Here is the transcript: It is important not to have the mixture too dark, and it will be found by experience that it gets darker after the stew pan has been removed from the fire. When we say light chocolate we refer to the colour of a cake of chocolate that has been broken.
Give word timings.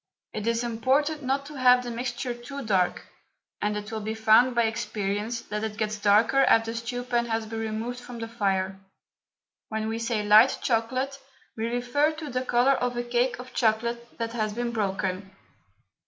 It 0.33 0.47
is 0.47 0.63
important 0.63 1.21
not 1.21 1.45
to 1.45 1.53
have 1.59 1.83
the 1.83 1.91
mixture 1.91 2.33
too 2.33 2.65
dark, 2.65 3.05
and 3.61 3.77
it 3.77 3.91
will 3.91 3.99
be 4.01 4.15
found 4.15 4.55
by 4.55 4.63
experience 4.63 5.41
that 5.41 5.63
it 5.63 5.77
gets 5.77 5.99
darker 5.99 6.39
after 6.45 6.71
the 6.71 6.77
stew 6.79 7.03
pan 7.03 7.27
has 7.27 7.45
been 7.45 7.59
removed 7.59 7.99
from 7.99 8.17
the 8.17 8.27
fire. 8.27 8.79
When 9.69 9.87
we 9.87 9.99
say 9.99 10.23
light 10.23 10.57
chocolate 10.63 11.19
we 11.55 11.67
refer 11.67 12.13
to 12.13 12.31
the 12.31 12.43
colour 12.43 12.71
of 12.73 12.97
a 12.97 13.03
cake 13.03 13.37
of 13.37 13.53
chocolate 13.53 14.17
that 14.17 14.33
has 14.33 14.53
been 14.53 14.71
broken. 14.71 15.35